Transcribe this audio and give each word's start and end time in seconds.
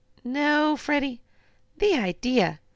"No, 0.23 0.75
Freddie. 0.77 1.21
The 1.77 1.93
idea! 1.93 2.59